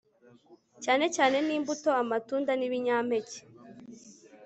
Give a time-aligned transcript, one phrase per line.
[0.83, 3.37] cyane cyane nimbuto amatunda nibinyampeke